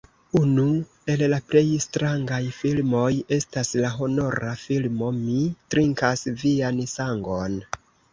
Unu 0.37 0.63
el 1.15 1.19
la 1.33 1.37
plej 1.49 1.61
strangaj 1.83 2.39
filmoj 2.59 3.09
estas 3.37 3.69
la 3.83 3.91
horora 3.97 4.55
filmo 4.63 5.11
"Mi 5.19 5.37
trinkas 5.75 6.25
vian 6.45 6.81
sangon". 6.95 7.61